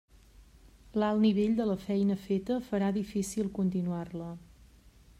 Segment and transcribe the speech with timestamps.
[1.03, 4.35] L'alt nivell de la feina feta farà difícil continuar-la.